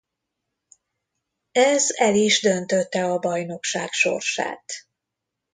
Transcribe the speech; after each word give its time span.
Ez 1.51 1.89
el 1.95 2.15
is 2.15 2.41
döntötte 2.41 3.05
a 3.05 3.19
bajnokság 3.19 3.91
sorsát. 3.91 4.73